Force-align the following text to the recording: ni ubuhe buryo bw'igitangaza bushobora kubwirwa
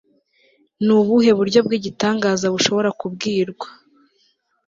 ni 0.83 0.93
ubuhe 0.99 1.31
buryo 1.39 1.59
bw'igitangaza 1.65 2.45
bushobora 2.53 2.89
kubwirwa 2.99 3.67